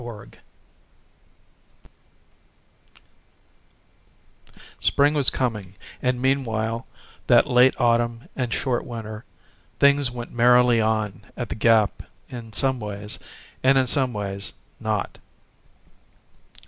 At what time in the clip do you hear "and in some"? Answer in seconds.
13.61-14.11